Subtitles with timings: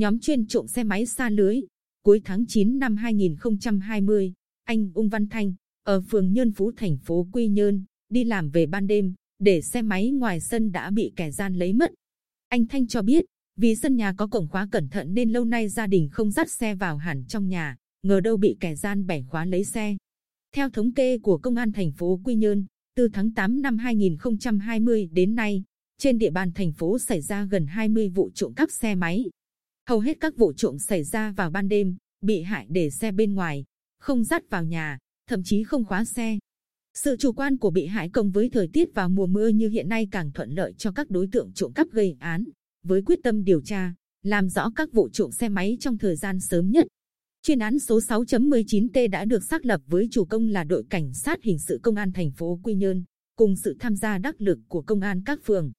[0.00, 1.60] nhóm chuyên trộm xe máy xa lưới.
[2.02, 4.32] Cuối tháng 9 năm 2020,
[4.64, 5.54] anh Ung Văn Thanh,
[5.84, 9.82] ở phường Nhơn Phú thành phố Quy Nhơn, đi làm về ban đêm, để xe
[9.82, 11.92] máy ngoài sân đã bị kẻ gian lấy mất.
[12.48, 13.24] Anh Thanh cho biết,
[13.56, 16.50] vì sân nhà có cổng khóa cẩn thận nên lâu nay gia đình không dắt
[16.50, 19.96] xe vào hẳn trong nhà, ngờ đâu bị kẻ gian bẻ khóa lấy xe.
[20.54, 25.08] Theo thống kê của Công an thành phố Quy Nhơn, từ tháng 8 năm 2020
[25.12, 25.64] đến nay,
[25.98, 29.24] trên địa bàn thành phố xảy ra gần 20 vụ trộm cắp xe máy.
[29.90, 33.34] Hầu hết các vụ trộm xảy ra vào ban đêm, bị hại để xe bên
[33.34, 33.64] ngoài,
[33.98, 36.38] không dắt vào nhà, thậm chí không khóa xe.
[36.94, 39.88] Sự chủ quan của bị hại cộng với thời tiết vào mùa mưa như hiện
[39.88, 42.44] nay càng thuận lợi cho các đối tượng trộm cắp gây án,
[42.82, 46.40] với quyết tâm điều tra, làm rõ các vụ trộm xe máy trong thời gian
[46.40, 46.86] sớm nhất.
[47.42, 51.42] Chuyên án số 6.19T đã được xác lập với chủ công là đội cảnh sát
[51.42, 53.04] hình sự công an thành phố Quy Nhơn,
[53.36, 55.72] cùng sự tham gia đắc lực của công an các phường.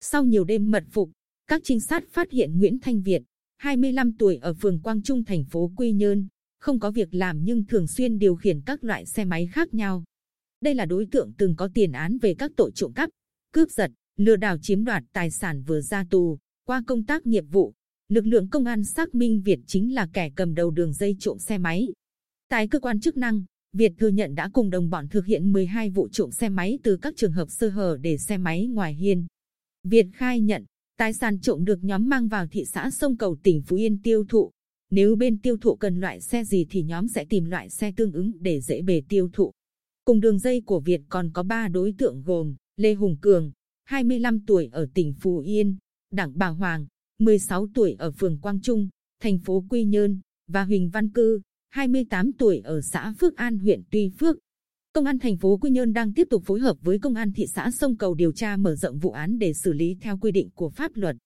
[0.00, 1.10] Sau nhiều đêm mật phục,
[1.46, 3.22] các trinh sát phát hiện Nguyễn Thanh Việt,
[3.62, 7.64] 25 tuổi ở phường Quang Trung thành phố Quy Nhơn, không có việc làm nhưng
[7.64, 10.04] thường xuyên điều khiển các loại xe máy khác nhau.
[10.60, 13.10] Đây là đối tượng từng có tiền án về các tội trộm cắp,
[13.52, 16.38] cướp giật, lừa đảo chiếm đoạt tài sản vừa ra tù.
[16.66, 17.72] Qua công tác nghiệp vụ,
[18.08, 21.38] lực lượng công an xác minh Việt chính là kẻ cầm đầu đường dây trộm
[21.38, 21.88] xe máy.
[22.48, 25.90] Tại cơ quan chức năng, Việt thừa nhận đã cùng đồng bọn thực hiện 12
[25.90, 29.26] vụ trộm xe máy từ các trường hợp sơ hở để xe máy ngoài hiên.
[29.84, 30.64] Việt khai nhận,
[31.02, 34.24] tài sản trộm được nhóm mang vào thị xã Sông Cầu tỉnh Phú Yên tiêu
[34.28, 34.50] thụ.
[34.90, 38.12] Nếu bên tiêu thụ cần loại xe gì thì nhóm sẽ tìm loại xe tương
[38.12, 39.52] ứng để dễ bề tiêu thụ.
[40.04, 43.52] Cùng đường dây của Việt còn có 3 đối tượng gồm Lê Hùng Cường,
[43.84, 45.76] 25 tuổi ở tỉnh Phú Yên,
[46.12, 46.86] Đặng Bà Hoàng,
[47.18, 48.88] 16 tuổi ở phường Quang Trung,
[49.22, 53.82] thành phố Quy Nhơn, và Huỳnh Văn Cư, 28 tuổi ở xã Phước An huyện
[53.90, 54.36] Tuy Phước.
[54.94, 57.46] Công an thành phố Quy Nhơn đang tiếp tục phối hợp với công an thị
[57.54, 60.48] xã Sông Cầu điều tra mở rộng vụ án để xử lý theo quy định
[60.54, 61.16] của pháp luật.